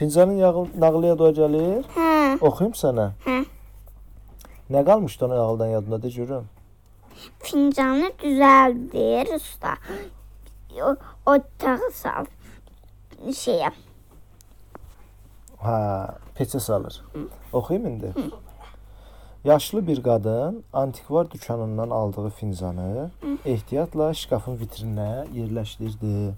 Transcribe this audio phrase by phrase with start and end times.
[0.00, 0.38] Fincanın
[0.80, 1.82] nağlıya da gəlir.
[1.92, 2.38] Hə.
[2.40, 3.10] Oxuyum sənə.
[3.20, 3.34] Hə.
[4.72, 6.46] Nə qalmışdı onun ağıldan yadında de görüm.
[7.38, 9.74] Fincanı düzəldir usta.
[10.80, 12.32] O, otağı sal.
[13.28, 13.74] Şeyə.
[15.68, 15.76] Hə,
[16.38, 17.02] peçə salır.
[17.52, 18.16] Oxuyum indi.
[19.44, 23.10] Yaşlı bir qadın antikvar dükanından aldığı fincanı
[23.44, 26.32] ehtiyatla şkafın vitrininə yerləşdirdi.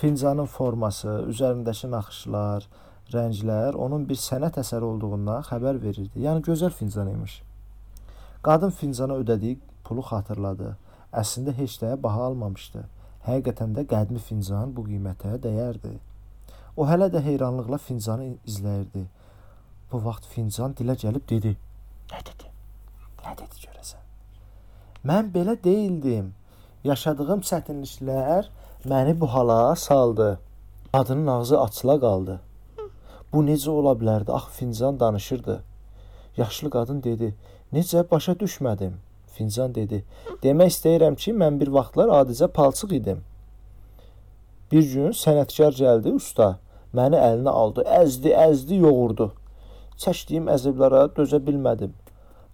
[0.00, 2.64] Fincanın forması, üzərindəki naxışlar,
[3.12, 6.22] rənglər onun bir sənət əsəri olduğundan xəbər verirdi.
[6.24, 7.34] Yəni gözəl fincan imiş.
[8.46, 10.70] Qadın fincana ödədiyi pulu xatırladı.
[11.22, 12.86] Əslində heç dəyə baha almamışdı.
[13.26, 15.92] Həqiqətən də qədimi fincan bu qiymətə dəyərdi.
[16.80, 19.02] O hələ də heyranlıqla fincanı izləyirdi.
[19.92, 21.52] Bu vaxt fincan dilə gəlib dedi:
[22.12, 22.48] "Nə dedi?
[23.26, 24.08] Nə dedi görəsən?"
[25.04, 26.32] Mən belə deyildim.
[26.84, 28.48] Yaşadığım çətinliklər
[28.84, 30.38] məni bu hala saldı.
[30.92, 32.40] Qadının ağzı açıla qaldı.
[33.32, 34.32] Bu necə ola bilərdi?
[34.32, 35.62] Ax fincan danışırdı.
[36.36, 37.34] Yaşlı qadın dedi:
[37.72, 38.92] "Necə başa düşmədim."
[39.26, 40.04] Fincan dedi:
[40.42, 43.20] "Demək istəyirəm ki, mən bir vaxtlar adicə palçıq idim.
[44.72, 46.58] Bir gün sənətkar gəldi, usta
[46.94, 49.32] məni əlinə aldı, əzdi, əzdi, yoğurdu.
[49.96, 51.92] Çəkdiyim əzablara dözə bilmədim.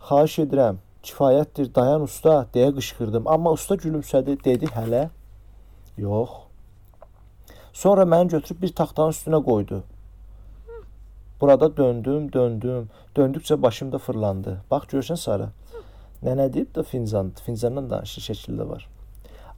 [0.08, 3.28] Xahiş edirəm, kifayətdir, dayan usta, deyə qışqırdım.
[3.28, 5.08] Amma usta gülümsədi, dedi: "Hələ
[5.96, 6.30] yox."
[7.72, 9.82] Sonra məni götürüb bir taxtanın üstünə qoydu.
[11.40, 12.88] Burada döndüm, döndüm.
[13.16, 14.62] Döndükcə başım da fırlandı.
[14.70, 15.50] Bax görsən Sara.
[16.24, 18.88] Nənə deyib də fincan, fincandan danışır şəkildə var.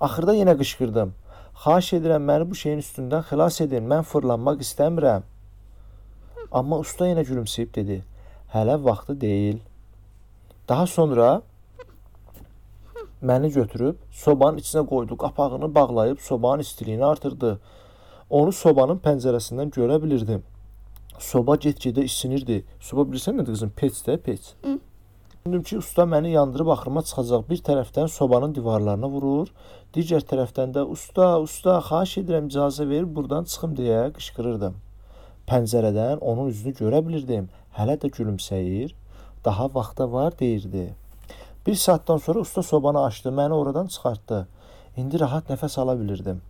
[0.00, 1.12] Axırda yenə qışqırdım.
[1.64, 3.86] Xahiş edirəm məni bu şeyin üstündən xilas edin.
[3.92, 5.22] Mən fırlanmaq istəmirəm.
[6.50, 8.02] Amma usta yenə gülümsəyib dedi:
[8.54, 9.58] "Hələ vaxtı deyil."
[10.68, 11.42] Daha sonra
[13.22, 17.58] məni götürüb sobanın içinə qoydu, qapağını bağlayıb sobanın istiliyini artırdı.
[18.30, 20.42] Onu sobanın pəncərəsindən görə bilirdim.
[21.18, 22.62] Soba get-gedə isinirdi.
[22.80, 23.72] Soba bilirsən nədir qızım?
[23.76, 24.52] Peç də, peç.
[24.64, 27.48] Düşündüm ki, usta məni yandırıb axırıma çıxacaq.
[27.50, 29.48] Bir tərəfdən sobanın divarlarına vurur,
[29.94, 34.76] digər tərəfdən də usta, usta, xahiş edirəm icazə ver, burdan çıxım deyə qışqırırdım.
[35.48, 37.48] Pəncərədən onun üzünü görə bilirdim.
[37.78, 38.94] Hələ də gülümsəyir.
[39.44, 40.94] Daha vaxta var deyirdi.
[41.68, 44.48] Bir saatdan sonra usta sobanı açdı, məni oradan çıxartdı.
[44.96, 46.40] İndi rahat nəfəs ala bilirdim.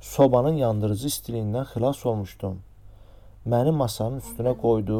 [0.00, 2.58] Sobanın yandırıcı istiliyindən xilas olmuşdum.
[3.46, 4.98] Məni masanın üstünə qoydu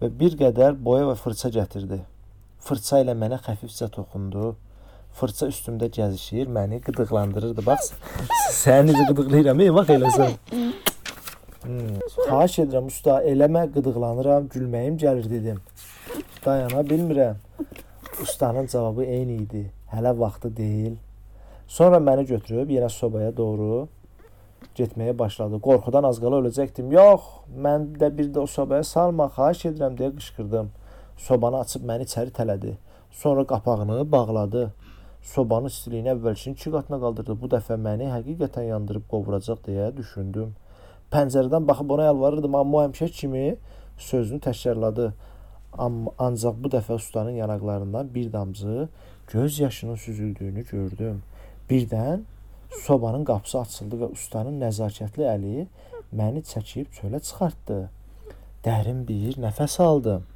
[0.00, 1.98] və bir qədər boya və fırça gətirdi.
[2.64, 4.54] Fırça ilə mənə xəfifcə toxundu.
[5.20, 7.66] Fırça üstümdə gəzişir, məni qıdıqlandırırdı.
[7.66, 7.92] Bax,
[8.62, 10.32] səni necə qıdıqlayıram, ey, bax eləsən.
[11.66, 11.92] Hmm.
[12.24, 15.60] Xahiş edirəm usta, eləmə, qıdıqlanıram, gülməyim gəlir dedim.
[16.44, 17.49] Dayana bilmirəm.
[18.22, 19.72] Ustanın cavabı eyni idi.
[19.92, 20.96] Hələ vaxtı deyil.
[21.66, 23.88] Sonra məni götürüb yenə sobaya doğru
[24.76, 25.60] getməyə başladı.
[25.64, 26.92] Qorxudan az qala öləcəkdim.
[26.92, 27.22] Yox,
[27.64, 30.68] mən də bir də o sobaya salma, xahiş edirəm deyə qışqırdım.
[31.16, 32.74] Sobanı açıb məni içəri tələdi.
[33.10, 34.66] Sonra qapağını bağladı.
[35.22, 37.38] Sobanın istiliyini əvvəlkin 2 qatına qaldırdı.
[37.40, 40.52] Bu dəfə məni həqiqətən yandırıb qovuracaq deyə düşündüm.
[41.12, 43.56] Pəncərədən baxıb ona yalvarırdım, amma o həmişə kimi
[43.98, 45.12] sözünü təkrarladı.
[45.78, 48.88] Amma ancaq bu dəfə ustanın yanaqlarından bir damcı
[49.32, 51.22] göz yaşının süzüldüyünü gördüm.
[51.70, 52.20] Birdən
[52.82, 55.66] sobanın qapısı açıldı və ustanın nəzakətli əli
[56.16, 57.80] məni çəkib çölə çıxartdı.
[58.64, 60.26] Dərin bir nəfəs aldım.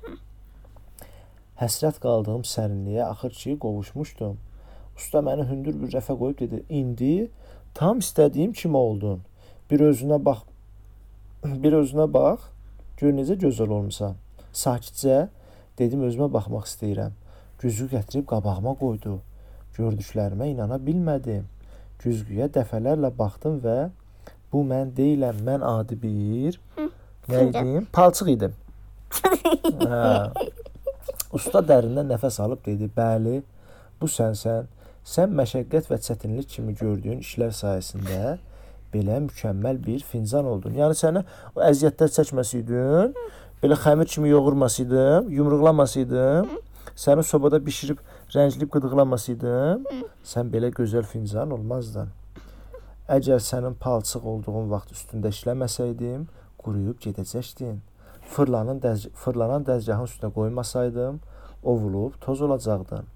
[1.59, 4.39] Həsrət qaldığım sərinliyə axır ki, qovuşmuşdum.
[4.97, 7.31] Usta məni hündür bir rəfə qoyub dedi: "İndi
[7.75, 9.23] tam istədiyim kimi oldun.
[9.71, 10.43] Bir özünə bax.
[11.45, 12.51] Bir özünə bax.
[12.97, 14.24] Gör necə gözəl olmusan."
[14.55, 15.29] Sakitcə
[15.79, 17.15] dedim özümə baxmaq istəyirəm.
[17.63, 19.19] Güzgü gətirib qabağıma qoydu.
[19.79, 21.47] Gördüklərimə inana bilmədim.
[22.03, 23.79] Güzgüyə dəfələrlə baxdım və
[24.53, 26.61] bu mən deyiləm, mən adi bir
[27.31, 27.89] nə idim?
[27.93, 28.55] Palçıq idim.
[29.91, 30.05] hə.
[31.35, 33.41] Usta dərindən nəfəs alıb dedi: "Bəli,
[34.01, 34.71] bu sənsən.
[35.05, 38.39] Sən məşəqqət və çətinlik kimi gördüyün işlər sayəsində
[38.95, 40.77] belə mükəmməl bir fincan oldun.
[40.79, 43.13] Yəni sənə o əziyyətlər çəkməsiydin,
[43.65, 46.49] belə xəmir kimi yoğurmasaydım, yumruqlamasaydım,
[47.01, 48.03] səni sobada bişirib
[48.35, 49.87] rəngləyib qıdıqlamasaydım,
[50.33, 52.11] sən belə gözəl fincan olmazdın.
[53.17, 56.27] Əgər sənin palçıq olduğun vaxt üstündə işləməsəydim,
[56.61, 57.81] quruyub gedəcəkdin.
[58.35, 61.23] Fırlanın dəz fırlanan dəzgahın üstünə qoymasaydım,
[61.63, 63.09] ovulub toz olacaqdın.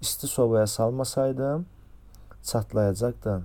[0.00, 1.66] İsti sobaya salmasaydım,
[2.42, 3.42] çatlayacaqdın.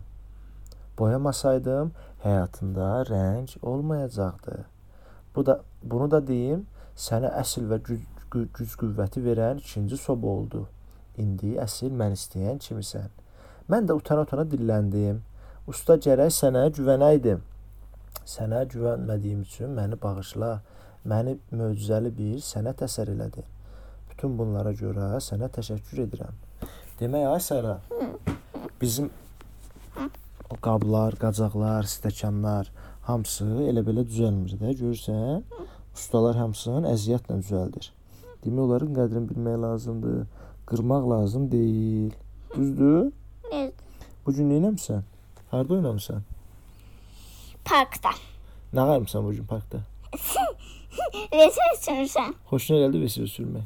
[1.00, 1.92] Boyamasaydım,
[2.24, 4.75] həyatında rəng olmayacaqdı.
[5.36, 6.66] Bu da bunu da deyim,
[6.96, 10.66] sənə əsl və güc, güc qüvvəti verən ikinci soba oldu.
[11.20, 13.12] İndi əsl mən istəyən kimisən.
[13.72, 15.20] Mən də utana-utana dilləndim.
[15.68, 17.44] Usta gərək sənə güvənəydim.
[18.26, 20.54] Sənə güvənmədiyim üçün məni bağışla.
[21.06, 23.46] Məni möcüzəli bir sənət əsər elədin.
[24.10, 26.36] Bütün bunlara görə sənə təşəkkür edirəm.
[27.00, 27.76] Demək ay Sara,
[28.82, 29.10] bizim
[30.50, 32.72] o qablar, qacaqlar, stəkanlar
[33.08, 34.74] hamısı elə belə düzəlmir də.
[34.80, 35.44] Görürsən?
[35.96, 37.90] Ustalar hamısını əziyyətlə düzəldir.
[38.44, 40.26] Demək onların qədrini bilmək lazımdır.
[40.70, 42.14] Qırmaq lazım deyil.
[42.56, 43.12] Düzdür?
[43.52, 43.74] Evet.
[44.26, 45.04] Bu gün nə etmisən?
[45.52, 46.24] Harda oynamısan?
[47.66, 48.10] Parkta.
[48.74, 49.80] Nə qayırmısan bu gün parkda?
[51.34, 52.34] Resim sürsen.
[52.50, 53.64] Xoşuna gəldi vəsilə sürmək?